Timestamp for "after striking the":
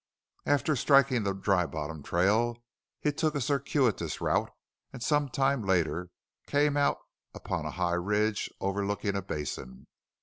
0.47-1.33